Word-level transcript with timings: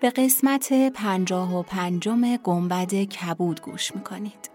به 0.00 0.10
قسمت 0.10 0.72
پنجاه 0.94 1.58
و 1.58 1.62
پنجم 1.62 2.36
گنبد 2.36 2.94
کبود 2.94 3.60
گوش 3.60 3.94
می‌کنید 3.94 4.50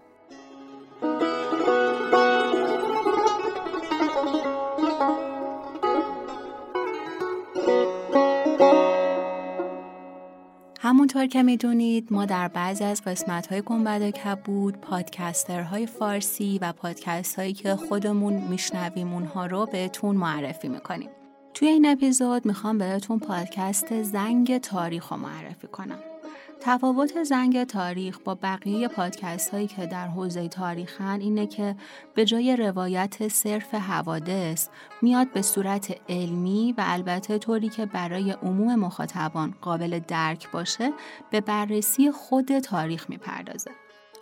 همونطور 10.80 11.26
که 11.26 11.42
می‌دونید 11.42 12.08
ما 12.10 12.24
در 12.24 12.48
بعضی 12.48 12.84
از 12.84 13.02
قسمت 13.06 13.46
های 13.46 13.62
گنبد 13.62 14.10
کبود 14.10 14.76
پادکسترهای 14.76 15.86
فارسی 15.86 16.58
و 16.62 16.72
پادکست 16.72 17.38
هایی 17.38 17.52
که 17.52 17.76
خودمون 17.76 18.34
میشنویم 18.34 19.12
اونها 19.12 19.46
رو 19.46 19.66
بهتون 19.66 20.16
معرفی 20.16 20.68
می‌کنیم. 20.68 21.10
توی 21.54 21.68
این 21.68 21.86
اپیزود 21.86 22.46
می‌خوام 22.46 22.78
بهتون 22.78 23.18
پادکست 23.18 24.02
زنگ 24.02 24.58
تاریخ 24.58 25.12
رو 25.12 25.16
معرفی 25.16 25.66
کنم. 25.66 25.98
تفاوت 26.60 27.22
زنگ 27.22 27.64
تاریخ 27.64 28.18
با 28.24 28.34
بقیه 28.34 28.88
پادکست 28.88 29.50
هایی 29.50 29.66
که 29.66 29.86
در 29.86 30.08
حوزه 30.08 30.48
تاریخن 30.48 31.20
اینه 31.20 31.46
که 31.46 31.76
به 32.14 32.24
جای 32.24 32.56
روایت 32.56 33.28
صرف 33.28 33.74
حوادث 33.74 34.68
میاد 35.02 35.32
به 35.32 35.42
صورت 35.42 35.96
علمی 36.08 36.74
و 36.78 36.84
البته 36.86 37.38
طوری 37.38 37.68
که 37.68 37.86
برای 37.86 38.30
عموم 38.30 38.74
مخاطبان 38.74 39.54
قابل 39.60 39.98
درک 40.08 40.50
باشه 40.50 40.92
به 41.30 41.40
بررسی 41.40 42.10
خود 42.10 42.58
تاریخ 42.58 43.10
می‌پردازه. 43.10 43.70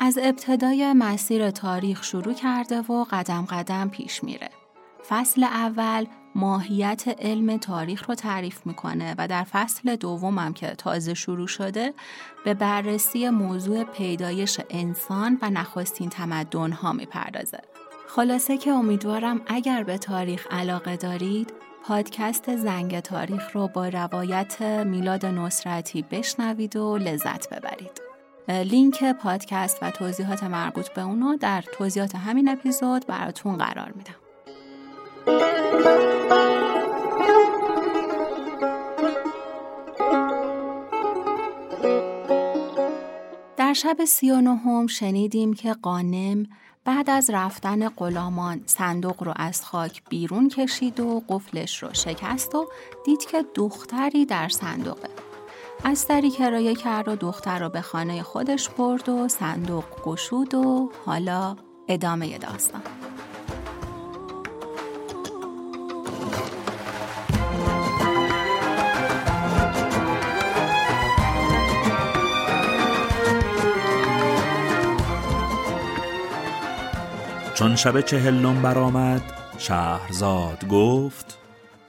از 0.01 0.19
ابتدای 0.23 0.93
مسیر 0.93 1.51
تاریخ 1.51 2.05
شروع 2.05 2.35
کرده 2.35 2.81
و 2.81 3.05
قدم 3.11 3.45
قدم 3.45 3.89
پیش 3.89 4.25
میره. 4.25 4.51
فصل 5.09 5.45
اول 5.45 6.07
ماهیت 6.35 7.05
علم 7.19 7.57
تاریخ 7.57 8.09
رو 8.09 8.15
تعریف 8.15 8.67
می‌کنه 8.67 9.15
و 9.19 9.29
در 9.29 9.45
فصل 9.45 9.97
دومم 9.97 10.53
که 10.53 10.67
تازه 10.67 11.15
شروع 11.15 11.47
شده 11.47 11.95
به 12.45 12.55
بررسی 12.55 13.31
موضوع 13.31 13.85
پیدایش 13.85 14.61
انسان 14.71 15.39
و 15.43 15.51
نخستین 15.51 16.09
تمدن 16.09 16.73
ها 16.73 16.93
می‌پردازه. 16.93 17.59
خلاصه 18.09 18.59
که 18.59 18.71
امیدوارم 18.71 19.41
اگر 19.47 19.85
به 19.85 19.99
تاریخ 19.99 20.47
علاقه 20.51 20.97
دارید 20.97 21.53
پادکست 21.85 22.57
زنگ 22.57 23.01
تاریخ 23.01 23.57
رو 23.57 23.69
با 23.69 23.89
روایت 23.89 24.63
میلاد 24.63 25.27
نصرتی 25.27 26.03
بشنوید 26.03 26.77
و 26.77 26.97
لذت 26.99 27.55
ببرید. 27.55 28.03
لینک 28.49 29.05
پادکست 29.05 29.79
و 29.83 29.91
توضیحات 29.91 30.45
مربوط 30.45 30.89
به 30.89 31.03
اونو 31.03 31.37
در 31.37 31.65
توضیحات 31.73 32.15
همین 32.15 32.49
اپیزود 32.49 33.07
براتون 33.07 33.57
قرار 33.57 33.93
میدم. 33.97 34.22
در 43.73 43.77
شب 43.77 44.05
سی 44.05 44.31
و 44.31 44.41
نهم 44.41 44.87
شنیدیم 44.87 45.55
که 45.55 45.73
قانم 45.73 46.47
بعد 46.85 47.11
از 47.11 47.31
رفتن 47.31 47.89
غلامان 47.89 48.61
صندوق 48.67 49.23
رو 49.23 49.33
از 49.37 49.65
خاک 49.65 50.03
بیرون 50.09 50.49
کشید 50.49 51.01
و 51.01 51.23
قفلش 51.29 51.83
رو 51.83 51.89
شکست 51.93 52.55
و 52.55 52.69
دید 53.05 53.25
که 53.25 53.45
دختری 53.55 54.27
در 54.27 54.49
صندوقه. 54.49 55.09
از 55.85 56.07
دری 56.07 56.31
کرایه 56.31 56.75
کرد 56.75 57.09
و 57.09 57.17
دختر 57.17 57.59
رو 57.59 57.69
به 57.69 57.81
خانه 57.81 58.23
خودش 58.23 58.69
برد 58.69 59.09
و 59.09 59.29
صندوق 59.29 59.85
گشود 60.05 60.55
و 60.55 60.91
حالا 61.07 61.57
ادامه 61.89 62.39
داستان. 62.39 62.83
چون 77.55 77.77
شب 77.77 78.01
چهلم 78.01 78.63
برآمد 78.63 79.23
شهرزاد 79.59 80.69
گفت 80.69 81.39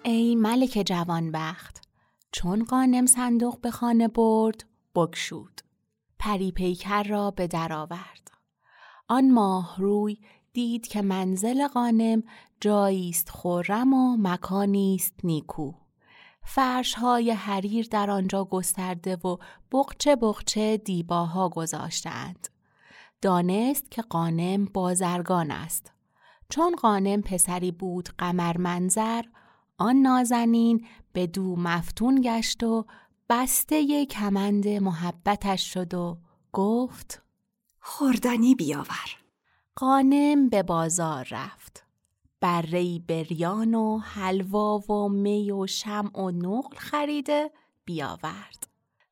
ای 0.03 0.35
ملک 0.35 0.83
جوانبخت 0.85 1.87
چون 2.31 2.63
قانم 2.63 3.05
صندوق 3.05 3.61
به 3.61 3.71
خانه 3.71 4.07
برد 4.07 4.63
بگشود. 4.95 5.61
پری 6.19 6.51
پیکر 6.51 7.03
را 7.03 7.31
به 7.31 7.47
در 7.47 7.73
آورد. 7.73 8.31
آن 9.07 9.31
ماه 9.31 9.75
روی 9.77 10.17
دید 10.53 10.87
که 10.87 11.01
منزل 11.01 11.67
قانم 11.67 12.23
جایی 12.61 13.09
است 13.09 13.29
خرم 13.29 13.93
و 13.93 14.17
مکانی 14.19 14.95
است 14.95 15.13
نیکو. 15.23 15.71
فرش 16.45 16.93
های 16.93 17.31
حریر 17.31 17.87
در 17.91 18.09
آنجا 18.09 18.45
گسترده 18.45 19.15
و 19.15 19.37
بغچه 19.71 20.15
بغچه 20.15 20.77
دیباها 20.77 21.49
گذاشتند. 21.49 22.47
دانست 23.23 23.91
که 23.91 24.01
قانم 24.01 24.65
بازرگان 24.65 25.51
است. 25.51 25.91
چون 26.49 26.75
قانم 26.75 27.21
پسری 27.21 27.71
بود 27.71 28.09
قمر 28.17 28.57
منظر، 28.57 29.23
آن 29.77 29.95
نازنین 29.95 30.85
به 31.13 31.27
دو 31.27 31.55
مفتون 31.55 32.21
گشت 32.23 32.63
و 32.63 32.85
بسته 33.29 34.05
کمند 34.05 34.67
محبتش 34.67 35.73
شد 35.73 35.93
و 35.93 36.17
گفت 36.53 37.21
خوردنی 37.79 38.55
بیاور. 38.55 39.17
قانم 39.75 40.49
به 40.49 40.63
بازار 40.63 41.27
رفت. 41.31 41.83
برهی 42.41 42.99
بریان 43.07 43.73
و 43.73 43.97
حلوا 43.97 44.77
و 44.77 45.09
می 45.09 45.51
و 45.51 45.67
شم 45.67 46.11
و 46.15 46.31
نقل 46.31 46.77
خریده 46.77 47.51
بیاورد. 47.85 48.67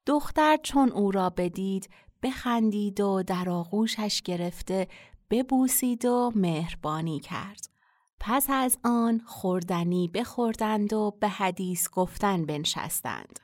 دختر 0.05 0.57
چون 0.63 0.91
او 0.91 1.11
را 1.11 1.29
بدید 1.29 1.89
بخندید 2.23 2.99
و 3.01 3.23
در 3.23 3.49
آغوشش 3.49 4.21
گرفته 4.21 4.87
ببوسید 5.29 6.05
و 6.05 6.31
مهربانی 6.35 7.19
کرد. 7.19 7.69
پس 8.19 8.45
از 8.49 8.77
آن 8.83 9.21
خوردنی 9.25 10.07
بخوردند 10.07 10.93
و 10.93 11.17
به 11.19 11.27
حدیث 11.27 11.89
گفتن 11.89 12.45
بنشستند. 12.45 13.39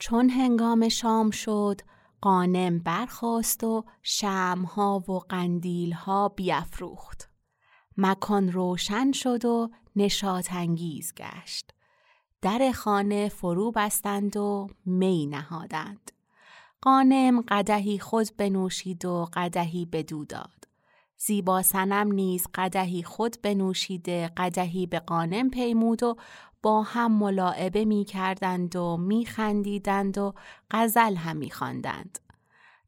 چون 0.00 0.30
هنگام 0.30 0.88
شام 0.88 1.30
شد 1.30 1.80
قانم 2.20 2.78
برخواست 2.78 3.64
و 3.64 3.84
شمها 4.02 5.04
و 5.08 5.18
قندیلها 5.18 6.28
بیافروخت. 6.28 7.30
مکان 7.96 8.52
روشن 8.52 9.12
شد 9.12 9.44
و 9.44 9.70
نشاط 9.96 10.52
انگیز 10.52 11.14
گشت. 11.14 11.70
در 12.42 12.72
خانه 12.72 13.28
فرو 13.28 13.72
بستند 13.72 14.36
و 14.36 14.66
می 14.84 15.26
نهادند. 15.26 16.17
قانم 16.82 17.40
قدهی 17.40 17.98
خود 17.98 18.28
بنوشید 18.36 19.04
و 19.04 19.28
قدهی 19.32 19.86
بدو 19.86 20.24
داد. 20.24 20.68
زیبا 21.16 21.62
سنم 21.62 22.12
نیز 22.12 22.46
قدهی 22.54 23.02
خود 23.02 23.36
بنوشیده 23.42 24.30
قدهی 24.36 24.86
به 24.86 24.98
قانم 24.98 25.50
پیمود 25.50 26.02
و 26.02 26.16
با 26.62 26.82
هم 26.82 27.12
ملاعبه 27.12 27.84
می 27.84 28.04
کردند 28.04 28.76
و 28.76 28.96
می 28.96 29.26
خندیدند 29.26 30.18
و 30.18 30.34
غزل 30.70 31.14
هم 31.14 31.36
می 31.36 31.50
خواندند. 31.50 32.18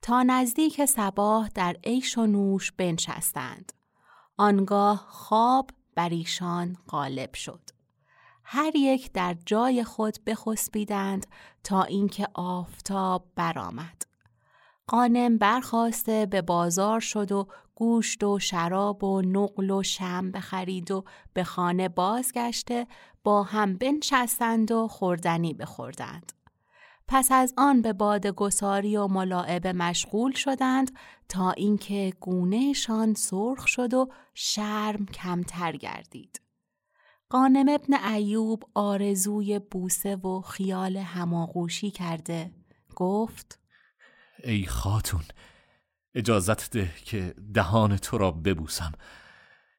تا 0.03 0.23
نزدیک 0.23 0.85
سباه 0.85 1.49
در 1.49 1.77
عیش 1.85 2.19
و 2.19 2.27
نوش 2.27 2.73
بنشستند. 2.73 3.73
آنگاه 4.37 5.07
خواب 5.09 5.71
بر 5.95 6.09
ایشان 6.09 6.77
غالب 6.89 7.35
شد. 7.35 7.61
هر 8.52 8.76
یک 8.76 9.12
در 9.12 9.37
جای 9.47 9.85
خود 9.85 10.19
بخسبیدند 10.26 11.26
تا 11.64 11.82
اینکه 11.82 12.29
آفتاب 12.35 13.25
برآمد. 13.37 14.02
قانم 14.87 15.38
برخواسته 15.38 16.26
به 16.26 16.43
بازار 16.43 17.00
شد 17.00 17.32
و 17.32 17.47
گوشت 17.75 18.25
و 18.25 18.38
شراب 18.38 19.05
و 19.05 19.23
نقل 19.23 19.70
و 19.70 19.82
شم 19.82 20.31
بخرید 20.31 20.91
و 20.91 21.05
به 21.35 21.44
خانه 21.44 21.88
بازگشته 21.88 22.87
با 23.25 23.43
هم 23.43 23.76
بنشستند 23.76 24.73
و 24.73 24.88
خوردنی 24.88 25.55
بخوردند. 25.55 26.32
پس 27.08 27.29
از 27.32 27.55
آن 27.58 27.82
به 27.82 27.93
باد 27.93 28.26
گساری 28.26 28.97
و 28.97 29.06
ملاعبه 29.06 29.73
مشغول 29.73 30.32
شدند 30.32 30.91
تا 31.29 31.50
اینکه 31.50 32.12
گونهشان 32.20 33.14
سرخ 33.14 33.67
شد 33.67 33.94
و 33.94 34.08
شرم 34.35 35.06
کمتر 35.06 35.73
گردید. 35.73 36.40
قانم 37.31 37.67
ابن 37.69 37.94
ایوب 37.94 38.71
آرزوی 38.75 39.59
بوسه 39.59 40.17
و 40.17 40.41
خیال 40.41 40.97
هماغوشی 40.97 41.91
کرده. 41.91 42.50
گفت 42.97 43.59
ای 44.44 44.67
خاتون 44.67 45.23
اجازت 46.15 46.71
ده 46.71 46.93
که 47.05 47.35
دهان 47.55 47.97
تو 47.97 48.19
را 48.19 48.31
ببوسم. 48.31 48.93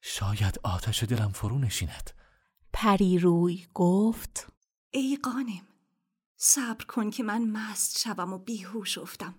شاید 0.02 0.60
آتش 0.64 1.04
دلم 1.04 1.30
فرو 1.30 1.60
نشیند. 1.60 2.12
پری 2.74 3.20
روی 3.20 3.68
گفت 3.74 4.48
ای 4.92 5.18
قانم 5.24 5.68
صبر 6.38 6.86
کن 6.86 7.10
که 7.10 7.24
من 7.24 7.46
مست 7.52 8.00
شوم 8.00 8.34
و 8.34 8.38
بیهوش 8.38 8.98
افتم. 8.98 9.36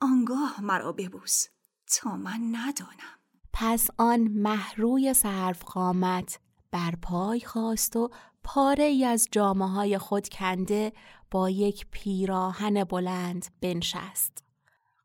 آنگاه 0.00 0.60
مرا 0.60 0.92
ببوس 0.92 1.44
تا 1.86 2.16
من 2.16 2.40
ندانم. 2.52 3.18
پس 3.52 3.88
آن 3.98 4.20
محروی 4.20 5.14
صرف 5.14 5.62
قامت 5.62 6.40
بر 6.72 6.94
پای 7.02 7.40
خواست 7.40 7.96
و 7.96 8.10
پاره 8.44 8.84
ای 8.84 9.04
از 9.04 9.28
جامعه 9.32 9.68
های 9.68 9.98
خود 9.98 10.28
کنده 10.28 10.92
با 11.30 11.50
یک 11.50 11.86
پیراهن 11.90 12.84
بلند 12.84 13.46
بنشست. 13.60 14.44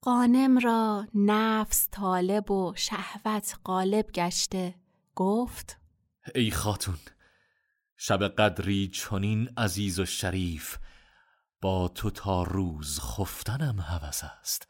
قانم 0.02 0.60
را 0.60 1.08
نفس 1.14 1.88
طالب 1.92 2.52
و 2.52 2.74
شهوت 2.76 3.60
غالب 3.66 4.12
گشته 4.12 4.76
گفت 5.16 5.78
ای 6.36 6.52
خاتون 6.52 6.98
شب 7.98 8.28
قدری 8.28 8.88
چنین 8.88 9.50
عزیز 9.58 10.00
و 10.00 10.06
شریف 10.06 10.78
با 11.62 11.88
تو 11.88 12.10
تا 12.10 12.44
روز 12.44 13.00
خفتنم 13.00 13.80
هوس 13.80 14.22
است 14.24 14.68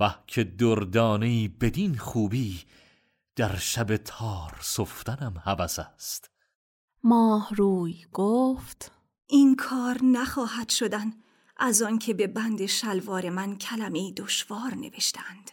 و 0.00 0.14
که 0.26 0.44
دردانه 0.44 1.48
بدین 1.48 1.96
خوبی 1.96 2.64
در 3.36 3.56
شب 3.56 3.96
تار 3.96 4.58
صفتنم 4.60 5.42
هوس 5.44 5.78
است 5.78 6.30
ماه 7.04 7.48
روی 7.54 8.06
گفت 8.12 8.92
این 9.26 9.56
کار 9.56 9.98
نخواهد 10.02 10.68
شدن 10.68 11.12
از 11.56 11.82
آنکه 11.82 12.14
به 12.14 12.26
بند 12.26 12.66
شلوار 12.66 13.30
من 13.30 13.58
کلمه 13.58 14.12
دشوار 14.12 14.74
نوشتند 14.74 15.50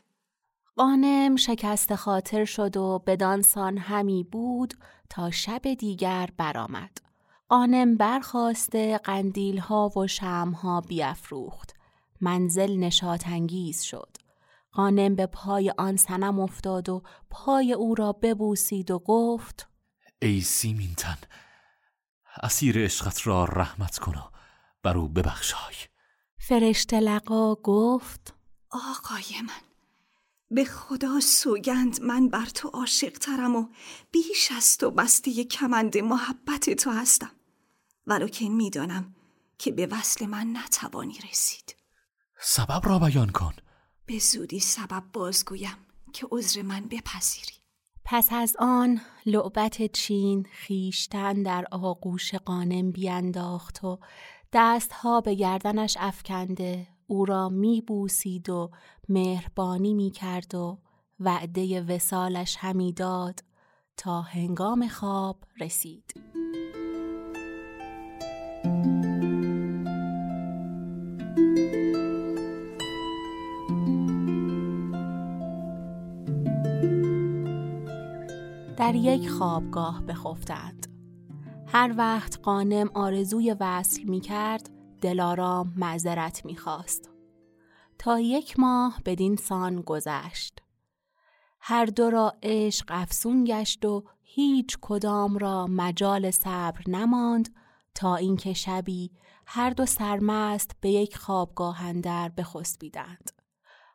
قانم 0.75 1.36
شکست 1.36 1.95
خاطر 1.95 2.45
شد 2.45 2.78
و 2.78 3.04
بدانسان 3.07 3.78
همی 3.78 4.24
بود 4.24 4.74
تا 5.10 5.31
شب 5.31 5.74
دیگر 5.74 6.30
برآمد. 6.38 6.98
قانم 7.50 7.98
برخواسته 7.98 8.98
قندیل 8.98 9.57
ها 9.57 9.92
و 9.95 10.07
شم 10.07 10.51
ها 10.51 10.81
بیافروخت. 10.81 11.74
منزل 12.22 12.77
نشاط 12.77 13.27
انگیز 13.27 13.81
شد. 13.81 14.18
قانم 14.71 15.15
به 15.15 15.25
پای 15.25 15.73
آن 15.77 15.95
سنم 15.95 16.39
افتاد 16.39 16.89
و 16.89 17.03
پای 17.29 17.73
او 17.73 17.95
را 17.95 18.12
ببوسید 18.12 18.91
و 18.91 19.00
گفت 19.00 19.68
ای 20.21 20.41
سیمینتن 20.41 21.18
اسیر 22.44 22.83
عشقت 22.83 23.27
را 23.27 23.45
رحمت 23.45 24.00
کن 24.00 24.15
و 24.15 24.31
بر 24.83 24.97
او 24.97 25.07
ببخشای. 25.07 25.75
فرشته 26.39 27.00
لقا 27.00 27.56
گفت 27.56 28.33
آقای 28.71 29.41
من 29.47 29.62
به 30.51 30.65
خدا 30.65 31.19
سوگند 31.19 32.01
من 32.01 32.29
بر 32.29 32.45
تو 32.45 32.67
عاشق 32.67 33.12
ترم 33.17 33.56
و 33.56 33.67
بیش 34.12 34.51
از 34.57 34.77
تو 34.77 34.91
بسته 34.91 35.44
کمند 35.44 35.97
محبت 35.97 36.69
تو 36.69 36.91
هستم. 36.91 37.31
ولکن 38.07 38.45
می‌دانم 38.45 39.15
که 39.57 39.71
به 39.71 39.88
وصل 39.91 40.25
من 40.25 40.57
نتوانی 40.57 41.19
رسید. 41.31 41.75
سبب 42.39 42.81
را 42.83 43.00
بیان 43.00 43.29
کن. 43.29 43.53
به 44.06 44.19
زودی 44.19 44.59
سبب 44.59 45.03
بازگویم 45.13 45.77
که 46.13 46.27
عذر 46.31 46.62
من 46.62 46.81
بپذیری 46.81 47.53
پس 48.06 48.27
از 48.31 48.56
آن 48.59 49.01
لعبت 49.25 49.92
چین 49.92 50.48
خیشتن 50.51 51.44
در 51.44 51.65
آغوش 51.71 52.36
قانم 52.36 52.92
بینداخت 52.92 53.83
و 53.83 54.00
دستها 54.53 55.21
به 55.21 55.36
گردنش 55.36 55.98
افکنده 56.00 56.88
او 57.07 57.25
را 57.25 57.50
می 57.50 57.81
بوسید 57.81 58.50
و 58.50 58.71
مهربانی 59.09 59.94
می 59.94 60.12
کرد 60.12 60.56
و 60.56 60.77
وعده 61.19 61.81
وسالش 61.81 62.57
همی 62.59 62.94
داد 62.94 63.44
تا 63.98 64.21
هنگام 64.21 64.88
خواب 64.88 65.38
رسید. 65.59 66.31
در 78.91 78.97
یک 78.97 79.29
خوابگاه 79.29 80.03
بخفتند. 80.03 80.88
هر 81.67 81.93
وقت 81.97 82.39
قانم 82.39 82.89
آرزوی 82.93 83.55
وصل 83.59 84.03
می 84.03 84.21
کرد 84.21 84.69
دلارام 85.01 85.73
معذرت 85.75 86.45
می 86.45 86.55
خواست. 86.55 87.09
تا 87.97 88.19
یک 88.19 88.59
ماه 88.59 89.01
بدین 89.05 89.35
سان 89.35 89.81
گذشت. 89.81 90.61
هر 91.59 91.85
دو 91.85 92.09
را 92.09 92.33
عشق 92.43 92.85
افسون 92.89 93.43
گشت 93.43 93.85
و 93.85 94.03
هیچ 94.21 94.77
کدام 94.81 95.38
را 95.38 95.67
مجال 95.67 96.31
صبر 96.31 96.81
نماند 96.88 97.55
تا 97.95 98.15
اینکه 98.15 98.53
شبی 98.53 99.11
هر 99.45 99.69
دو 99.69 99.85
سرمست 99.85 100.71
به 100.81 100.89
یک 100.89 101.17
خوابگاه 101.17 101.83
اندر 101.83 102.29
بخسبیدند. 102.29 103.31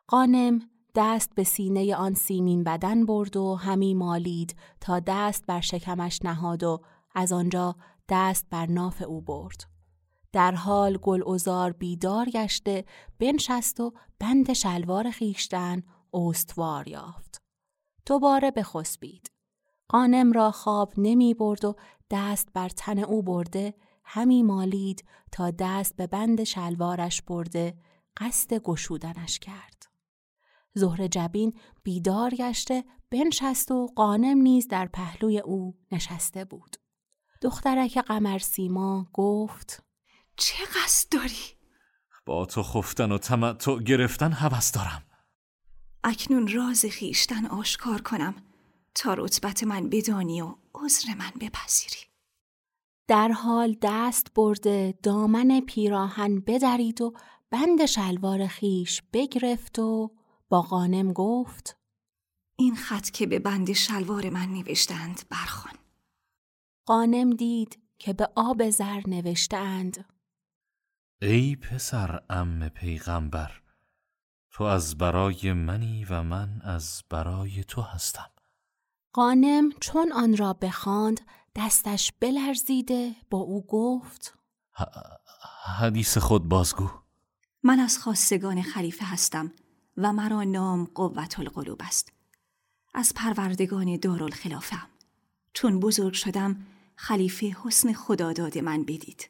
قانم 0.07 0.69
دست 0.97 1.35
به 1.35 1.43
سینه 1.43 1.95
آن 1.95 2.13
سیمین 2.13 2.63
بدن 2.63 3.05
برد 3.05 3.37
و 3.37 3.55
همی 3.55 3.93
مالید 3.93 4.55
تا 4.81 4.99
دست 4.99 5.45
بر 5.45 5.61
شکمش 5.61 6.19
نهاد 6.23 6.63
و 6.63 6.81
از 7.15 7.31
آنجا 7.31 7.75
دست 8.09 8.45
بر 8.49 8.65
ناف 8.65 9.01
او 9.01 9.21
برد. 9.21 9.63
در 10.33 10.51
حال 10.51 10.97
گل 10.97 11.29
ازار 11.29 11.71
بیدار 11.71 12.29
گشته 12.29 12.85
بنشست 13.19 13.79
و 13.79 13.93
بند 14.19 14.53
شلوار 14.53 15.11
خیشتن 15.11 15.83
استوار 16.13 16.87
یافت. 16.87 17.41
دوباره 18.05 18.51
بخسبید. 18.51 19.31
قانم 19.89 20.31
را 20.31 20.51
خواب 20.51 20.93
نمی 20.97 21.33
برد 21.33 21.65
و 21.65 21.75
دست 22.11 22.49
بر 22.53 22.69
تن 22.69 22.99
او 22.99 23.23
برده 23.23 23.73
همی 24.03 24.43
مالید 24.43 25.05
تا 25.31 25.51
دست 25.51 25.95
به 25.95 26.07
بند 26.07 26.43
شلوارش 26.43 27.21
برده 27.21 27.77
قصد 28.17 28.53
گشودنش 28.53 29.39
کرد. 29.39 29.76
زهر 30.77 31.07
جبین 31.07 31.53
بیدار 31.83 32.29
گشته 32.29 32.83
بنشست 33.11 33.71
و 33.71 33.87
قانم 33.95 34.37
نیز 34.37 34.67
در 34.67 34.85
پهلوی 34.85 35.39
او 35.39 35.77
نشسته 35.91 36.45
بود. 36.45 36.75
دخترک 37.41 37.97
قمر 37.97 38.39
سیما 38.39 39.07
گفت 39.13 39.83
چه 40.37 40.63
قصد 40.75 41.09
داری؟ 41.11 41.57
با 42.25 42.45
تو 42.45 42.63
خفتن 42.63 43.11
و 43.11 43.17
تمتع 43.17 43.79
گرفتن 43.79 44.31
هوس 44.31 44.71
دارم 44.71 45.03
اکنون 46.03 46.47
راز 46.47 46.85
خیشتن 46.85 47.45
آشکار 47.45 48.01
کنم 48.01 48.35
تا 48.95 49.13
رتبت 49.13 49.63
من 49.63 49.89
بدانی 49.89 50.41
و 50.41 50.55
عذر 50.75 51.13
من 51.13 51.31
بپذیری 51.41 52.07
در 53.07 53.27
حال 53.27 53.75
دست 53.81 54.27
برده 54.35 54.93
دامن 55.03 55.59
پیراهن 55.59 56.39
بدرید 56.39 57.01
و 57.01 57.13
بند 57.51 57.85
شلوار 57.85 58.47
خیش 58.47 59.01
بگرفت 59.13 59.79
و 59.79 60.16
با 60.49 60.61
قانم 60.61 61.13
گفت 61.13 61.77
این 62.55 62.75
خط 62.75 63.09
که 63.09 63.27
به 63.27 63.39
بند 63.39 63.73
شلوار 63.73 64.29
من 64.29 64.49
نوشتند 64.49 65.21
برخوان. 65.29 65.73
قانم 66.85 67.29
دید 67.29 67.79
که 67.97 68.13
به 68.13 68.29
آب 68.35 68.69
زر 68.69 69.01
نوشتند 69.07 70.05
ای 71.21 71.55
پسر 71.55 72.19
ام 72.29 72.69
پیغمبر 72.69 73.51
تو 74.51 74.63
از 74.63 74.97
برای 74.97 75.53
منی 75.53 76.05
و 76.05 76.23
من 76.23 76.61
از 76.63 77.03
برای 77.09 77.63
تو 77.63 77.81
هستم. 77.81 78.29
قانم 79.13 79.69
چون 79.81 80.11
آن 80.11 80.37
را 80.37 80.53
بخواند 80.53 81.21
دستش 81.55 82.11
بلرزیده 82.19 83.15
با 83.29 83.37
او 83.37 83.65
گفت 83.65 84.37
حدیث 85.79 86.17
خود 86.17 86.49
بازگو. 86.49 86.89
من 87.63 87.79
از 87.79 87.97
خواستگان 87.97 88.61
خلیفه 88.61 89.05
هستم. 89.05 89.51
و 89.97 90.13
مرا 90.13 90.43
نام 90.43 90.87
قوت 90.95 91.39
القلوب 91.39 91.81
است 91.85 92.11
از 92.93 93.13
پروردگان 93.15 93.97
دارالخلافم 93.97 94.87
چون 95.53 95.79
بزرگ 95.79 96.13
شدم 96.13 96.65
خلیفه 96.95 97.55
حسن 97.63 97.93
خداداد 97.93 98.57
من 98.57 98.83
بدید 98.83 99.27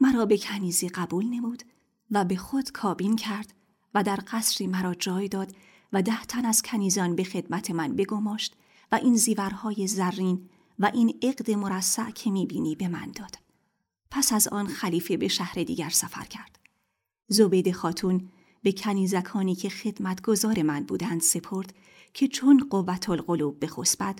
مرا 0.00 0.26
به 0.26 0.38
کنیزی 0.38 0.88
قبول 0.88 1.24
نمود 1.26 1.62
و 2.10 2.24
به 2.24 2.36
خود 2.36 2.70
کابین 2.70 3.16
کرد 3.16 3.54
و 3.94 4.02
در 4.02 4.18
قصری 4.32 4.66
مرا 4.66 4.94
جای 4.94 5.28
داد 5.28 5.54
و 5.92 6.02
ده 6.02 6.24
تن 6.24 6.44
از 6.44 6.62
کنیزان 6.62 7.16
به 7.16 7.24
خدمت 7.24 7.70
من 7.70 7.96
بگماشت 7.96 8.56
و 8.92 8.94
این 8.94 9.16
زیورهای 9.16 9.86
زرین 9.86 10.48
و 10.78 10.90
این 10.94 11.18
عقد 11.22 11.50
مرصع 11.50 12.10
که 12.10 12.30
می‌بینی 12.30 12.74
به 12.74 12.88
من 12.88 13.10
داد. 13.10 13.38
پس 14.10 14.32
از 14.32 14.48
آن 14.48 14.66
خلیفه 14.66 15.16
به 15.16 15.28
شهر 15.28 15.54
دیگر 15.54 15.88
سفر 15.88 16.24
کرد. 16.24 16.58
زبید 17.28 17.72
خاتون 17.72 18.28
به 18.62 18.72
کنیزکانی 18.72 19.54
که 19.54 19.68
خدمتگزار 19.68 20.62
من 20.62 20.84
بودند 20.84 21.20
سپرد 21.20 21.74
که 22.14 22.28
چون 22.28 22.66
قوت 22.70 23.08
القلوب 23.08 23.64
بخسبد 23.64 24.18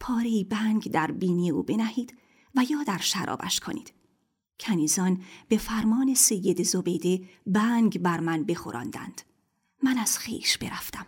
پاره 0.00 0.44
بنگ 0.44 0.90
در 0.90 1.10
بینی 1.10 1.50
او 1.50 1.62
بنهید 1.62 2.14
و 2.54 2.64
یا 2.70 2.82
در 2.82 2.98
شرابش 2.98 3.60
کنید. 3.60 3.92
کنیزان 4.60 5.22
به 5.48 5.58
فرمان 5.58 6.14
سید 6.14 6.62
زبیده 6.62 7.20
بنگ 7.46 7.98
بر 7.98 8.20
من 8.20 8.44
بخوراندند. 8.44 9.22
من 9.82 9.98
از 9.98 10.18
خیش 10.18 10.58
برفتم 10.58 11.06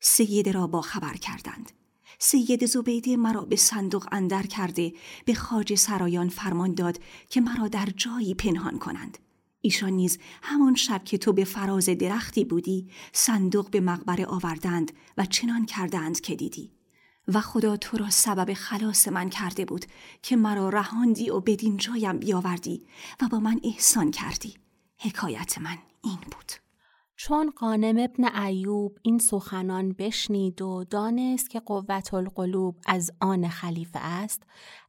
سیده 0.00 0.52
را 0.52 0.66
با 0.66 0.80
خبر 0.80 1.14
کردند 1.14 1.72
سید 2.18 2.66
زبیده 2.66 3.16
مرا 3.16 3.44
به 3.44 3.56
صندوق 3.56 4.08
اندر 4.12 4.42
کرده 4.42 4.92
به 5.24 5.34
خاج 5.34 5.74
سرایان 5.74 6.28
فرمان 6.28 6.74
داد 6.74 7.00
که 7.30 7.40
مرا 7.40 7.68
در 7.68 7.88
جایی 7.96 8.34
پنهان 8.34 8.78
کنند 8.78 9.18
ایشان 9.62 9.92
نیز 9.92 10.18
همان 10.42 10.74
شب 10.74 11.04
که 11.04 11.18
تو 11.18 11.32
به 11.32 11.44
فراز 11.44 11.88
درختی 11.88 12.44
بودی 12.44 12.90
صندوق 13.12 13.70
به 13.70 13.80
مقبره 13.80 14.26
آوردند 14.26 14.92
و 15.16 15.24
چنان 15.24 15.66
کردند 15.66 16.20
که 16.20 16.36
دیدی. 16.36 16.70
و 17.28 17.40
خدا 17.40 17.76
تو 17.76 17.96
را 17.96 18.10
سبب 18.10 18.52
خلاص 18.52 19.08
من 19.08 19.30
کرده 19.30 19.64
بود 19.64 19.84
که 20.22 20.36
مرا 20.36 20.68
رهاندی 20.68 21.30
و 21.30 21.40
بدین 21.40 21.76
جایم 21.76 22.18
بیاوردی 22.18 22.86
و 23.20 23.28
با 23.28 23.40
من 23.40 23.60
احسان 23.64 24.10
کردی. 24.10 24.54
حکایت 24.98 25.58
من 25.58 25.78
این 26.04 26.18
بود. 26.30 26.52
چون 27.24 27.52
قانم 27.56 27.98
ابن 27.98 28.36
ایوب 28.44 28.98
این 29.02 29.18
سخنان 29.18 29.92
بشنید 29.92 30.62
و 30.62 30.84
دانست 30.84 31.50
که 31.50 31.60
قوت 31.60 32.14
القلوب 32.14 32.76
از 32.86 33.10
آن 33.20 33.48
خلیفه 33.48 33.98
است 33.98 34.42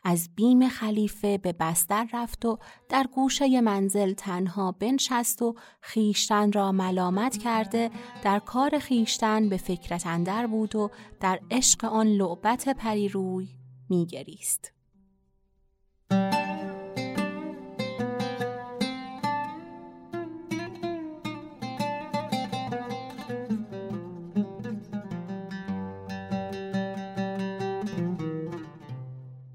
از 0.03 0.29
بیم 0.35 0.67
خلیفه 0.67 1.37
به 1.37 1.53
بستر 1.59 2.07
رفت 2.13 2.45
و 2.45 2.57
در 2.89 3.07
گوشه 3.13 3.61
منزل 3.61 4.13
تنها 4.13 4.71
بنشست 4.71 5.41
و 5.41 5.55
خیشتن 5.81 6.51
را 6.51 6.71
ملامت 6.71 7.37
کرده 7.37 7.91
در 8.23 8.39
کار 8.39 8.79
خیشتن 8.79 9.49
به 9.49 9.57
فکرت 9.57 10.07
اندر 10.07 10.47
بود 10.47 10.75
و 10.75 10.89
در 11.19 11.39
عشق 11.51 11.85
آن 11.85 12.07
لعبت 12.07 12.69
پریروی 12.69 13.47
میگریست. 13.89 14.73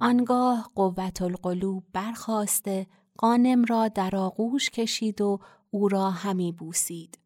آنگاه 0.00 0.70
قوت 0.74 1.22
القلوب 1.22 1.84
برخواسته 1.92 2.86
قانم 3.18 3.64
را 3.64 3.88
در 3.88 4.16
آغوش 4.16 4.70
کشید 4.70 5.20
و 5.20 5.38
او 5.70 5.88
را 5.88 6.10
همی 6.10 6.52
بوسید. 6.52 7.18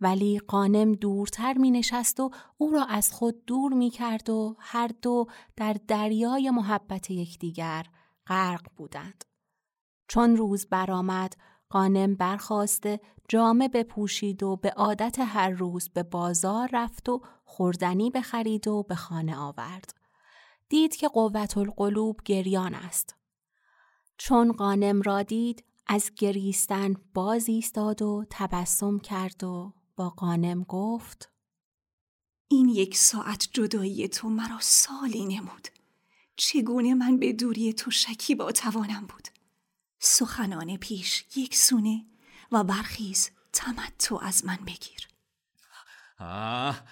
ولی 0.00 0.38
قانم 0.38 0.92
دورتر 0.92 1.58
می 1.58 1.70
نشست 1.70 2.20
و 2.20 2.30
او 2.58 2.70
را 2.70 2.84
از 2.84 3.12
خود 3.12 3.44
دور 3.44 3.72
می 3.72 3.90
کرد 3.90 4.30
و 4.30 4.56
هر 4.58 4.90
دو 5.02 5.26
در 5.56 5.76
دریای 5.88 6.50
محبت 6.50 7.10
یکدیگر 7.10 7.86
غرق 8.26 8.66
بودند. 8.76 9.24
چون 10.08 10.36
روز 10.36 10.66
برآمد 10.66 11.36
قانم 11.70 12.14
برخواسته 12.14 13.00
جامه 13.28 13.68
بپوشید 13.68 14.42
و 14.42 14.56
به 14.56 14.70
عادت 14.70 15.18
هر 15.18 15.50
روز 15.50 15.88
به 15.88 16.02
بازار 16.02 16.70
رفت 16.72 17.08
و 17.08 17.20
خوردنی 17.44 18.10
بخرید 18.10 18.68
و 18.68 18.82
به 18.82 18.94
خانه 18.94 19.36
آورد. 19.36 19.97
دید 20.68 20.96
که 20.96 21.08
قوت 21.08 21.58
القلوب 21.58 22.20
گریان 22.24 22.74
است. 22.74 23.14
چون 24.18 24.52
قانم 24.52 25.02
را 25.02 25.22
دید 25.22 25.64
از 25.86 26.10
گریستن 26.16 26.94
باز 27.14 27.48
ایستاد 27.48 28.02
و 28.02 28.24
تبسم 28.30 28.98
کرد 28.98 29.44
و 29.44 29.74
با 29.96 30.10
قانم 30.10 30.62
گفت 30.62 31.30
این 32.48 32.68
یک 32.68 32.96
ساعت 32.96 33.48
جدایی 33.52 34.08
تو 34.08 34.28
مرا 34.28 34.58
سالی 34.60 35.26
نمود. 35.26 35.68
چگونه 36.36 36.94
من 36.94 37.18
به 37.18 37.32
دوری 37.32 37.72
تو 37.72 37.90
شکی 37.90 38.34
با 38.34 38.52
توانم 38.52 39.06
بود؟ 39.06 39.28
سخنان 39.98 40.76
پیش 40.76 41.24
یک 41.36 41.56
سونه 41.56 42.06
و 42.52 42.64
برخیز 42.64 43.30
تو 43.98 44.18
از 44.22 44.44
من 44.44 44.58
بگیر. 44.66 45.08
آه 46.20 46.82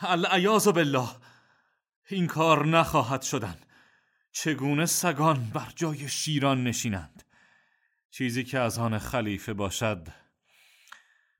العیاذ 0.00 0.68
بالله. 0.68 1.08
این 2.12 2.26
کار 2.26 2.66
نخواهد 2.66 3.22
شدن. 3.22 3.56
چگونه 4.32 4.86
سگان 4.86 5.50
بر 5.54 5.72
جای 5.76 6.08
شیران 6.08 6.64
نشینند؟ 6.64 7.22
چیزی 8.10 8.44
که 8.44 8.58
از 8.58 8.78
آن 8.78 8.98
خلیفه 8.98 9.52
باشد 9.52 10.08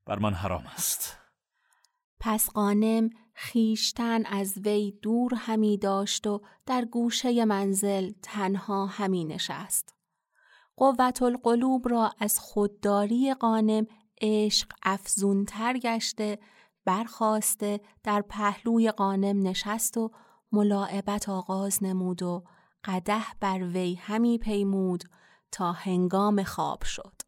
بر 0.06 0.18
من 0.18 0.34
حرام 0.34 0.66
است. 0.66 1.18
پس 2.20 2.50
قانم 2.50 3.10
خیشتن 3.34 4.26
از 4.26 4.58
وی 4.58 4.92
دور 5.02 5.34
همی 5.34 5.78
داشت 5.78 6.26
و 6.26 6.42
در 6.66 6.84
گوشه 6.84 7.44
منزل 7.44 8.12
تنها 8.22 8.86
همی 8.86 9.24
نشست. 9.24 9.94
قوت 10.76 11.22
القلوب 11.22 11.88
را 11.88 12.12
از 12.18 12.38
خودداری 12.38 13.34
قانم 13.34 13.86
عشق 14.20 14.72
افزونتر 14.82 15.78
گشته 15.78 16.38
برخواسته 16.84 17.80
در 18.02 18.22
پهلوی 18.22 18.90
قانم 18.90 19.46
نشست 19.46 19.96
و 19.96 20.10
ملاعبت 20.52 21.28
آغاز 21.28 21.82
نمود 21.82 22.22
و 22.22 22.44
قده 22.84 23.22
بر 23.40 23.58
وی 23.58 23.94
همی 23.94 24.38
پیمود 24.38 25.04
تا 25.52 25.72
هنگام 25.72 26.42
خواب 26.42 26.84
شد. 26.84 27.22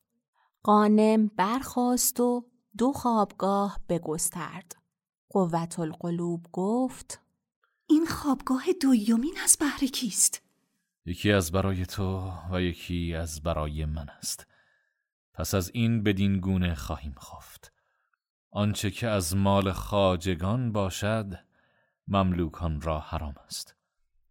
قانم 0.63 1.27
برخواست 1.27 2.21
و 2.21 2.51
دو 2.79 2.93
خوابگاه 2.93 3.81
بگسترد. 3.89 4.77
قوت 5.29 5.79
القلوب 5.79 6.47
گفت 6.53 7.21
این 7.87 8.07
خوابگاه 8.07 8.65
دویمین 8.83 9.35
از 9.45 9.57
بهر 9.61 9.79
کیست؟ 9.79 10.43
یکی 11.07 11.33
از 11.33 11.53
برای 11.53 11.87
تو 11.87 12.33
و 12.51 12.61
یکی 12.61 13.15
از 13.15 13.43
برای 13.43 13.85
من 13.85 14.09
است. 14.09 14.47
پس 15.35 15.55
از 15.55 15.71
این 15.75 16.03
بدین 16.03 16.41
گونه 16.41 16.75
خواهیم 16.75 17.15
خفت. 17.21 17.73
آنچه 18.51 18.91
که 18.91 19.09
از 19.09 19.37
مال 19.37 19.73
خاجگان 19.73 20.73
باشد 20.73 21.39
مملوکان 22.09 22.81
را 22.81 23.01
حرام 23.01 23.35
است. 23.47 23.75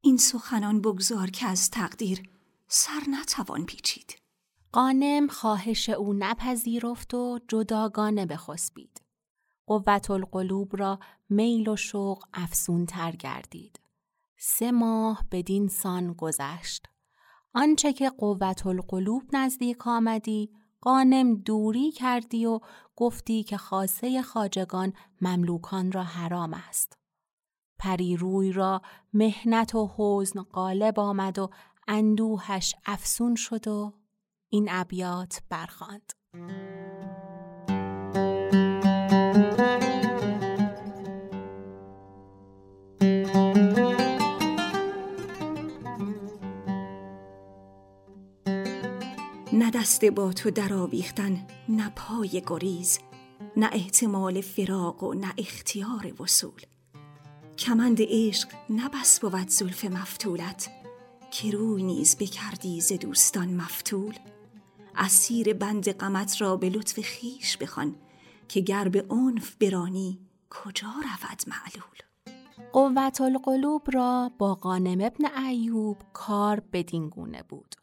این 0.01 0.17
سخنان 0.17 0.81
بگذار 0.81 1.29
که 1.29 1.45
از 1.45 1.69
تقدیر 1.69 2.29
سر 2.67 2.99
نتوان 3.09 3.65
پیچید. 3.65 4.15
قانم 4.71 5.27
خواهش 5.27 5.89
او 5.89 6.13
نپذیرفت 6.13 7.13
و 7.13 7.39
جداگانه 7.47 8.25
بخسبید. 8.25 9.01
قوت 9.65 10.11
القلوب 10.11 10.77
را 10.77 10.99
میل 11.29 11.69
و 11.69 11.75
شوق 11.75 12.23
افسونتر 12.33 13.11
گردید. 13.11 13.79
سه 14.37 14.71
ماه 14.71 15.25
بدین 15.31 15.67
سان 15.67 16.13
گذشت. 16.13 16.89
آنچه 17.53 17.93
که 17.93 18.09
قوت 18.09 18.67
القلوب 18.67 19.23
نزدیک 19.33 19.87
آمدی 19.87 20.49
قانم 20.81 21.35
دوری 21.35 21.91
کردی 21.91 22.45
و 22.45 22.59
گفتی 22.95 23.43
که 23.43 23.57
خاصه 23.57 24.21
خاجگان 24.21 24.93
مملوکان 25.21 25.91
را 25.91 26.03
حرام 26.03 26.53
است. 26.53 26.97
روی 28.17 28.51
را 28.51 28.81
مهنت 29.13 29.75
و 29.75 29.91
حزن 29.97 30.41
غالب 30.41 30.99
آمد 30.99 31.39
و 31.39 31.49
اندوهش 31.87 32.75
افسون 32.85 33.35
شد 33.35 33.67
و 33.67 33.93
این 34.49 34.67
ابیات 34.71 35.41
برخواند. 35.49 36.13
نه 49.53 49.71
دست 49.71 50.05
با 50.05 50.33
تو 50.33 50.51
در 50.51 50.73
آویختن 50.73 51.47
نه 51.69 51.91
پای 51.95 52.43
گریز 52.47 52.99
نه 53.57 53.69
احتمال 53.73 54.41
فراق 54.41 55.03
و 55.03 55.13
نه 55.13 55.33
اختیار 55.37 56.21
وصول 56.21 56.61
کمند 57.63 57.97
عشق 58.01 58.49
نبس 58.69 59.19
بود 59.19 59.47
زلف 59.49 59.85
مفتولت. 59.85 60.69
که 61.31 61.51
روی 61.51 61.83
نیز 61.83 62.17
بکردی 62.17 62.81
ز 62.81 62.93
دوستان 62.93 63.53
مفتول. 63.53 64.15
اسیر 64.95 65.53
بند 65.53 65.91
غمت 65.91 66.41
را 66.41 66.57
به 66.57 66.69
لطف 66.69 66.99
خیش 66.99 67.57
بخوان 67.57 67.95
که 68.47 68.61
گر 68.61 68.87
به 68.87 69.05
عنف 69.09 69.55
برانی 69.55 70.19
کجا 70.49 70.87
رود 70.87 71.43
معلول؟ 71.47 71.97
قوت 72.73 73.21
القلوب 73.21 73.87
را 73.93 74.31
با 74.37 74.55
قانم 74.55 75.01
ابن 75.01 75.45
ایوب 75.45 75.97
کار 76.13 76.59
بدین 76.59 77.09
گونه 77.09 77.43
بود. 77.43 77.75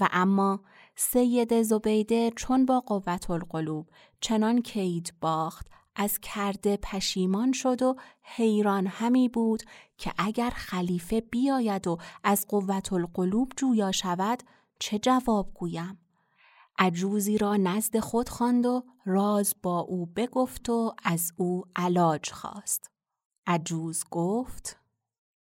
و 0.00 0.08
اما 0.12 0.60
سید 0.96 1.62
زبیده 1.62 2.32
چون 2.36 2.66
با 2.66 2.80
قوت 2.80 3.30
القلوب 3.30 3.88
چنان 4.20 4.62
کید 4.62 5.14
باخت 5.20 5.66
از 5.96 6.18
کرده 6.18 6.76
پشیمان 6.76 7.52
شد 7.52 7.82
و 7.82 7.96
حیران 8.22 8.86
همی 8.86 9.28
بود 9.28 9.62
که 9.98 10.12
اگر 10.18 10.50
خلیفه 10.50 11.20
بیاید 11.20 11.86
و 11.86 11.98
از 12.24 12.46
قوت 12.48 12.92
القلوب 12.92 13.52
جویا 13.56 13.92
شود 13.92 14.42
چه 14.78 14.98
جواب 14.98 15.54
گویم؟ 15.54 15.98
عجوزی 16.78 17.38
را 17.38 17.56
نزد 17.56 17.98
خود 17.98 18.28
خواند 18.28 18.66
و 18.66 18.84
راز 19.04 19.54
با 19.62 19.80
او 19.80 20.06
بگفت 20.06 20.68
و 20.68 20.94
از 21.04 21.32
او 21.36 21.64
علاج 21.76 22.32
خواست. 22.32 22.90
عجوز 23.46 24.04
گفت 24.10 24.76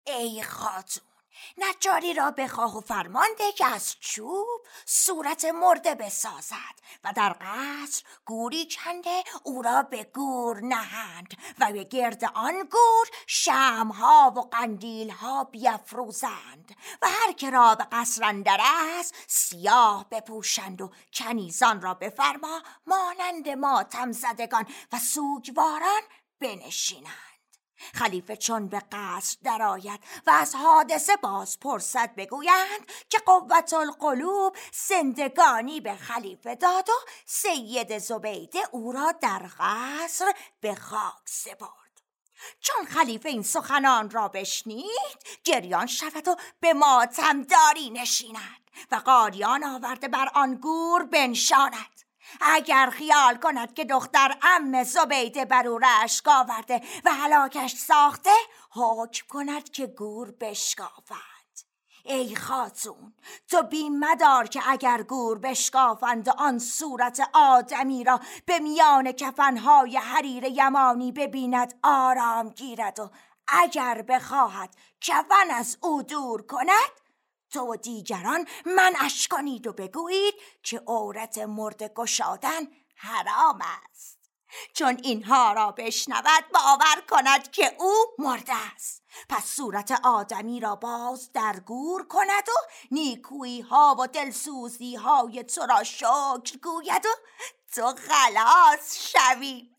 ای 0.07 0.43
خاتون 0.43 1.06
نجاری 1.57 2.13
را 2.13 2.31
بخواه 2.31 2.77
و 2.77 2.81
فرمانده 2.81 3.51
که 3.51 3.65
از 3.65 3.95
چوب 3.99 4.61
صورت 4.85 5.45
مرده 5.45 5.95
بسازد 5.95 6.77
و 7.03 7.13
در 7.15 7.35
قصر 7.41 8.03
گوری 8.25 8.67
کنده 8.67 9.23
او 9.43 9.61
را 9.61 9.83
به 9.83 10.03
گور 10.03 10.59
نهند 10.63 11.37
و 11.59 11.71
به 11.71 11.83
گرد 11.83 12.23
آن 12.33 12.53
گور 12.53 13.07
شمها 13.27 14.33
و 14.35 14.41
قندیلها 14.41 15.43
بیافروزند 15.43 16.75
و 17.01 17.07
هر 17.09 17.31
که 17.31 17.49
را 17.49 17.75
به 17.75 17.87
قصر 17.91 18.23
اندر 18.23 18.59
است 18.61 19.15
سیاه 19.27 20.05
بپوشند 20.11 20.81
و 20.81 20.91
کنیزان 21.13 21.81
را 21.81 21.93
بفرما 21.93 22.61
مانند 22.87 23.49
ماتم 23.49 24.11
زدگان 24.11 24.65
و 24.93 24.99
سوگواران 24.99 26.01
بنشینند. 26.39 27.26
خلیفه 27.93 28.35
چون 28.35 28.67
به 28.67 28.81
قصر 28.91 29.37
درآید 29.43 29.99
و 30.27 30.31
از 30.31 30.55
حادثه 30.55 31.15
باز 31.15 31.59
پرسد 31.59 32.15
بگویند 32.15 32.91
که 33.09 33.17
قوت 33.19 33.73
القلوب 33.73 34.55
زندگانی 34.87 35.81
به 35.81 35.95
خلیفه 35.95 36.55
داد 36.55 36.89
و 36.89 36.93
سید 37.25 37.97
زبیده 37.97 38.59
او 38.71 38.91
را 38.91 39.11
در 39.21 39.49
قصر 39.59 40.33
به 40.61 40.75
خاک 40.75 41.21
سپرد. 41.25 41.87
چون 42.59 42.85
خلیفه 42.85 43.29
این 43.29 43.43
سخنان 43.43 44.09
را 44.09 44.27
بشنید 44.27 45.17
گریان 45.43 45.85
شود 45.85 46.27
و 46.27 46.35
به 46.59 46.73
ماتم 46.73 47.41
داری 47.41 47.89
نشیند 47.89 48.71
و 48.91 48.95
قاریان 48.95 49.63
آورده 49.63 50.07
بر 50.07 50.29
آن 50.33 50.55
گور 50.55 51.03
بنشاند. 51.03 52.06
اگر 52.41 52.89
خیال 52.89 53.35
کند 53.35 53.73
که 53.73 53.85
دختر 53.85 54.37
ام 54.41 54.83
زبیده 54.83 55.45
بر 55.45 55.67
او 55.67 55.77
رشک 55.77 56.27
آورده 56.27 56.81
و 57.05 57.13
هلاکش 57.13 57.75
ساخته 57.75 58.35
حکم 58.71 59.27
کند 59.27 59.69
که 59.69 59.87
گور 59.87 60.31
بشکافد. 60.31 61.37
ای 62.09 62.35
خاتون 62.35 63.13
تو 63.47 63.63
بیم 63.63 63.99
مدار 63.99 64.47
که 64.47 64.61
اگر 64.67 65.03
گور 65.03 65.39
بشکافند 65.39 66.29
آن 66.29 66.59
صورت 66.59 67.29
آدمی 67.33 68.03
را 68.03 68.19
به 68.45 68.59
میان 68.59 69.11
کفنهای 69.11 69.97
حریر 69.97 70.43
یمانی 70.43 71.11
ببیند 71.11 71.79
آرام 71.83 72.49
گیرد 72.49 72.99
و 72.99 73.09
اگر 73.47 74.01
بخواهد 74.01 74.75
کفن 75.01 75.51
از 75.51 75.77
او 75.81 76.03
دور 76.03 76.41
کند 76.41 77.06
تو 77.51 77.59
و 77.59 77.75
دیگران 77.75 78.47
من 78.65 78.93
کنید 79.31 79.67
و 79.67 79.73
بگویید 79.73 80.33
که 80.63 80.81
عورت 80.87 81.37
مرد 81.37 81.93
گشادن 81.93 82.67
حرام 82.95 83.61
است. 83.61 84.17
چون 84.73 84.97
اینها 85.03 85.53
را 85.53 85.71
بشنود 85.71 86.43
باور 86.53 87.01
کند 87.09 87.51
که 87.51 87.75
او 87.79 87.93
مرده 88.19 88.53
است. 88.75 89.03
پس 89.29 89.45
صورت 89.45 89.91
آدمی 90.03 90.59
را 90.59 90.75
باز 90.75 91.31
در 91.33 91.59
گور 91.65 92.07
کند 92.07 92.49
و 92.49 92.53
نیکویی 92.91 93.61
ها 93.61 93.95
و 93.99 94.07
دلسوزی 94.07 94.95
های 94.95 95.43
تو 95.43 95.65
را 95.65 95.83
شکر 95.83 96.57
گوید 96.63 97.05
و 97.05 97.09
تو 97.75 97.93
خلاص 97.97 99.11
شوی. 99.11 99.69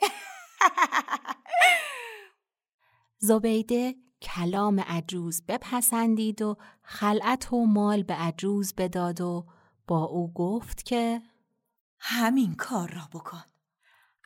زبیده 3.19 3.95
کلام 4.23 4.81
عجوز 4.81 5.43
بپسندید 5.49 6.43
و 6.43 6.57
خلعت 6.83 7.53
و 7.53 7.67
مال 7.67 8.03
به 8.03 8.15
عجوز 8.15 8.75
بداد 8.77 9.21
و 9.21 9.47
با 9.87 10.05
او 10.05 10.33
گفت 10.33 10.85
که 10.85 11.23
همین 11.99 12.55
کار 12.55 12.91
را 12.91 13.09
بکن. 13.13 13.43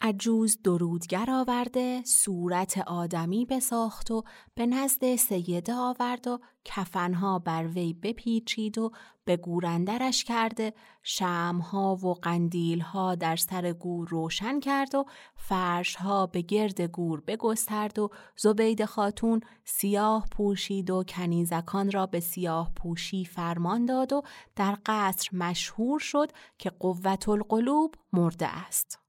عجوز 0.05 0.59
درودگر 0.65 1.31
آورده 1.31 2.03
صورت 2.05 2.79
آدمی 2.79 3.47
بساخت 3.47 4.11
و 4.11 4.23
به 4.55 4.67
نزد 4.67 5.17
سیده 5.17 5.75
آورد 5.75 6.29
و 6.29 6.39
کفنها 6.65 7.39
بر 7.39 7.67
وی 7.67 7.93
بپیچید 7.93 8.79
و 8.79 8.91
به 9.25 9.37
گورندرش 9.37 10.25
کرده 10.25 10.73
شمها 11.03 11.97
و 11.97 12.15
قندیلها 12.15 13.15
در 13.15 13.37
سر 13.37 13.73
گور 13.73 14.09
روشن 14.09 14.61
کرد 14.61 14.95
و 14.95 15.05
فرشها 15.37 16.27
به 16.27 16.41
گرد 16.41 16.81
گور 16.81 17.21
بگسترد 17.21 17.99
و 17.99 18.11
زبید 18.37 18.85
خاتون 18.85 19.41
سیاه 19.65 20.27
پوشید 20.33 20.91
و 20.91 21.05
کنیزکان 21.05 21.91
را 21.91 22.07
به 22.07 22.21
سیاه 22.21 22.73
پوشی 22.77 23.25
فرمان 23.25 23.87
داد 23.87 24.13
و 24.13 24.23
در 24.57 24.79
قصر 24.87 25.29
مشهور 25.37 25.99
شد 25.99 26.33
که 26.59 26.71
قوت 26.71 27.29
القلوب 27.29 27.95
مرده 28.13 28.47
است. 28.47 29.02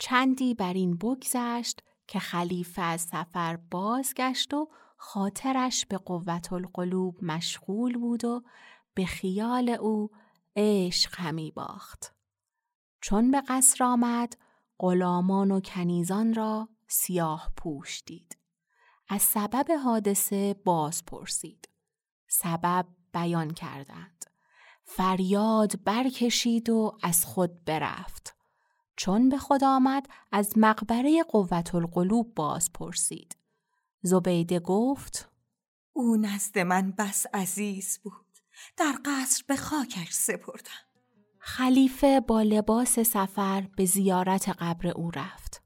چندی 0.00 0.54
بر 0.54 0.72
این 0.72 0.96
بگذشت 0.96 1.82
که 2.06 2.18
خلیفه 2.18 2.82
از 2.82 3.00
سفر 3.00 3.56
بازگشت 3.56 4.54
و 4.54 4.68
خاطرش 4.96 5.86
به 5.86 5.98
قوت 5.98 6.52
القلوب 6.52 7.24
مشغول 7.24 7.98
بود 7.98 8.24
و 8.24 8.42
به 8.94 9.06
خیال 9.06 9.68
او 9.68 10.10
عشق 10.56 11.20
همی 11.20 11.50
باخت. 11.50 12.14
چون 13.00 13.30
به 13.30 13.42
قصر 13.48 13.84
آمد 13.84 14.36
غلامان 14.78 15.50
و 15.50 15.60
کنیزان 15.60 16.34
را 16.34 16.68
سیاه 16.88 17.52
پوش 17.56 18.02
دید. 18.06 18.38
از 19.08 19.22
سبب 19.22 19.66
حادثه 19.84 20.54
باز 20.64 21.04
پرسید. 21.04 21.68
سبب 22.28 22.86
بیان 23.12 23.50
کردند. 23.50 24.24
فریاد 24.84 25.84
برکشید 25.84 26.70
و 26.70 26.98
از 27.02 27.24
خود 27.24 27.64
برفت. 27.64 28.39
چون 29.00 29.28
به 29.28 29.38
خود 29.38 29.64
آمد 29.64 30.06
از 30.32 30.52
مقبره 30.56 31.22
قوت 31.22 31.74
القلوب 31.74 32.34
باز 32.34 32.72
پرسید. 32.72 33.36
زبیده 34.02 34.60
گفت 34.60 35.30
او 35.92 36.16
نزد 36.16 36.58
من 36.58 36.94
بس 36.98 37.26
عزیز 37.34 37.98
بود. 38.02 38.26
در 38.76 38.94
قصر 39.04 39.44
به 39.46 39.56
خاکش 39.56 40.12
سپردم. 40.12 40.80
خلیفه 41.38 42.20
با 42.20 42.42
لباس 42.42 42.98
سفر 42.98 43.68
به 43.76 43.84
زیارت 43.84 44.48
قبر 44.48 44.88
او 44.88 45.10
رفت. 45.10 45.62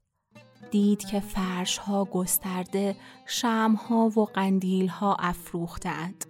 دید 0.71 1.05
که 1.05 1.19
فرش 1.19 1.77
ها 1.77 2.05
گسترده، 2.05 2.95
شم 3.25 3.75
ها 3.75 4.09
و 4.09 4.25
قندیل 4.25 4.87
ها 4.87 5.15
افروختند. 5.15 6.25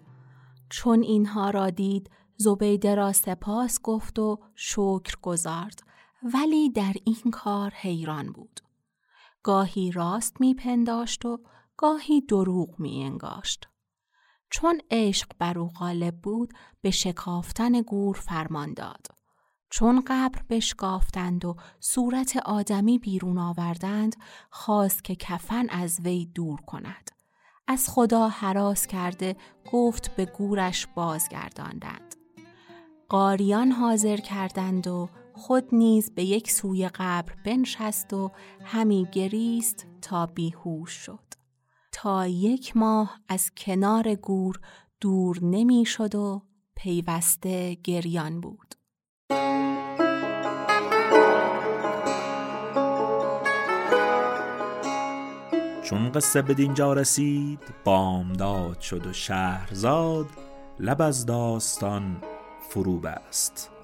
چون 0.70 1.02
اینها 1.02 1.50
را 1.50 1.70
دید، 1.70 2.10
زبیده 2.38 2.96
را 2.96 3.14
سپاس 3.14 3.82
گفت 3.82 4.20
و 4.20 4.40
شکر 4.56 5.16
گذارد 5.22 5.86
ولی 6.24 6.70
در 6.70 6.94
این 7.06 7.32
کار 7.32 7.72
حیران 7.72 8.32
بود. 8.32 8.60
گاهی 9.44 9.92
راست 9.92 10.42
میپنداشت 10.42 11.26
و 11.26 11.40
گاهی 11.78 12.22
دروغ 12.22 12.80
می 12.80 13.04
انگاشت. 13.04 13.68
چون 14.50 14.82
عشق 14.92 15.32
بر 15.40 15.60
او 15.60 15.70
غالب 15.70 16.16
بود 16.22 16.54
به 16.82 16.92
شکافتن 16.92 17.82
گور 17.82 18.16
فرمان 18.16 18.74
داد. 18.74 19.08
چون 19.70 20.04
قبر 20.08 20.42
بشکافتند 20.50 21.46
و 21.46 21.56
صورت 21.80 22.38
آدمی 22.38 23.00
بیرون 23.00 23.38
آوردند 23.38 24.16
خواست 24.50 25.04
که 25.04 25.16
کفن 25.16 25.70
از 25.70 26.00
وی 26.00 26.26
دور 26.26 26.62
کند. 26.62 27.12
از 27.68 27.90
خدا 27.90 28.28
حراس 28.28 28.88
کرده 28.88 29.36
گفت 29.72 30.16
به 30.16 30.26
گورش 30.26 30.88
بازگرداندند. 30.88 32.16
قاریان 33.10 33.72
حاضر 33.72 34.18
کردند 34.18 34.88
و 34.88 35.10
خود 35.38 35.76
نیز 35.76 36.12
به 36.16 36.24
یک 36.24 36.52
سوی 36.52 36.90
قبر 36.90 37.34
بنشست 37.46 38.14
و 38.14 38.32
همی 38.64 39.08
گریست 39.12 39.88
تا 40.02 40.26
بیهوش 40.26 40.92
شد. 40.92 41.20
تا 41.92 42.28
یک 42.28 42.78
ماه 42.78 43.20
از 43.28 43.52
کنار 43.58 44.16
گور 44.16 44.60
دور 45.02 45.44
نمی‌شد 45.44 46.16
و 46.16 46.42
پیوسته 46.76 47.78
گریان 47.84 48.42
بود. 48.42 48.76
چون 55.84 56.12
قصه 56.12 56.42
به 56.42 56.54
دینجا 56.54 56.94
رسید 56.94 57.60
بامداد 57.84 58.80
شد 58.80 59.08
و 59.08 59.14
شهرزاد 59.14 60.28
لب 60.80 61.02
از 61.02 61.26
داستان 61.26 62.22
فرو 62.70 63.00
بست. 63.00 63.75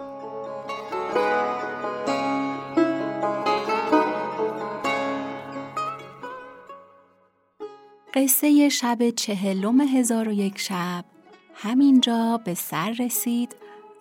قصه 8.13 8.69
شب 8.69 9.09
چهلم 9.09 9.81
هزار 9.81 10.27
و 10.27 10.31
یک 10.31 10.57
شب. 10.57 11.05
همینجا 11.53 12.41
به 12.45 12.53
سر 12.53 12.95
رسید 12.99 13.55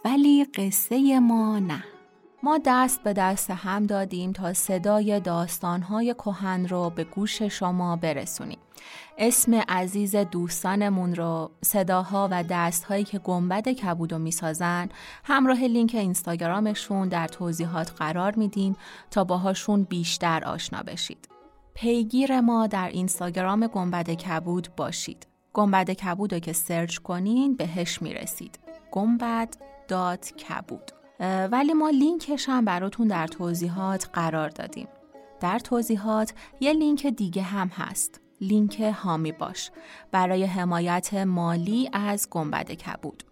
ولی 0.04 0.44
قصه 0.44 1.18
ما 1.18 1.58
نه. 1.58 1.84
ما 2.42 2.58
دست 2.64 3.02
به 3.02 3.12
دست 3.12 3.50
هم 3.50 3.86
دادیم 3.86 4.32
تا 4.32 4.52
صدای 4.52 5.20
داستانهای 5.20 6.14
کهن 6.14 6.68
رو 6.68 6.90
به 6.90 7.04
گوش 7.04 7.42
شما 7.42 7.96
برسونیم. 7.96 8.58
اسم 9.18 9.54
عزیز 9.54 10.16
دوستانمون 10.16 11.14
رو 11.14 11.50
صداها 11.62 12.28
و 12.30 12.44
دستهایی 12.50 13.04
که 13.04 13.18
گنبد 13.18 13.68
کبودو 13.68 14.18
می‌سازن 14.18 14.88
همراه 15.24 15.62
لینک 15.64 15.94
اینستاگرامشون 15.94 17.08
در 17.08 17.28
توضیحات 17.28 17.92
قرار 17.98 18.34
میدیم 18.34 18.76
تا 19.10 19.24
باهاشون 19.24 19.82
بیشتر 19.82 20.44
آشنا 20.44 20.82
بشید. 20.82 21.39
پیگیر 21.80 22.40
ما 22.40 22.66
در 22.66 22.88
اینستاگرام 22.88 23.66
گنبد 23.66 24.10
کبود 24.10 24.68
باشید. 24.76 25.26
گنبد 25.52 25.90
کبود 25.90 26.34
رو 26.34 26.40
که 26.40 26.52
سرچ 26.52 26.98
کنین 26.98 27.56
بهش 27.56 28.02
می‌رسید. 28.02 28.58
گنبد 28.90 29.56
dot 29.88 30.32
کبود. 30.32 30.92
ولی 31.50 31.72
ما 31.72 31.90
لینکش 31.90 32.48
هم 32.48 32.64
براتون 32.64 33.08
در 33.08 33.26
توضیحات 33.26 34.10
قرار 34.12 34.48
دادیم. 34.48 34.88
در 35.40 35.58
توضیحات 35.58 36.34
یه 36.60 36.72
لینک 36.72 37.06
دیگه 37.06 37.42
هم 37.42 37.68
هست. 37.68 38.20
لینک 38.40 38.80
حامی 38.80 39.32
باش. 39.32 39.70
برای 40.10 40.44
حمایت 40.44 41.14
مالی 41.14 41.90
از 41.92 42.28
گنبد 42.30 42.70
کبود. 42.70 43.22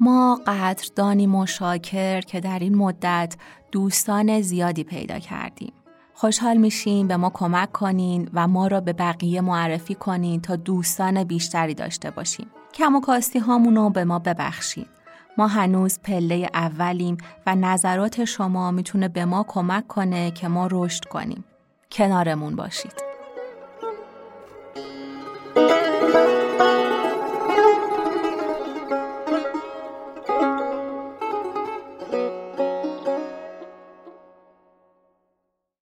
ما 0.00 0.40
قدردانی 0.46 1.26
و 1.26 1.46
شاکریم 1.46 2.20
که 2.20 2.40
در 2.40 2.58
این 2.58 2.74
مدت 2.74 3.36
دوستان 3.72 4.40
زیادی 4.40 4.84
پیدا 4.84 5.18
کردیم. 5.18 5.72
خوشحال 6.20 6.56
میشیم 6.56 7.08
به 7.08 7.16
ما 7.16 7.30
کمک 7.34 7.72
کنین 7.72 8.30
و 8.34 8.48
ما 8.48 8.66
را 8.66 8.80
به 8.80 8.92
بقیه 8.92 9.40
معرفی 9.40 9.94
کنین 9.94 10.40
تا 10.40 10.56
دوستان 10.56 11.24
بیشتری 11.24 11.74
داشته 11.74 12.10
باشیم. 12.10 12.46
کم 12.74 12.94
و 12.94 13.00
کاستی 13.00 13.38
هامونو 13.38 13.90
به 13.90 14.04
ما 14.04 14.18
ببخشید. 14.18 14.86
ما 15.36 15.46
هنوز 15.46 15.98
پله 15.98 16.50
اولیم 16.54 17.16
و 17.46 17.54
نظرات 17.54 18.24
شما 18.24 18.70
می‌تونه 18.70 19.08
به 19.08 19.24
ما 19.24 19.44
کمک 19.48 19.86
کنه 19.86 20.30
که 20.30 20.48
ما 20.48 20.68
رشد 20.70 21.04
کنیم. 21.04 21.44
کنارمون 21.92 22.56
باشید. 22.56 23.07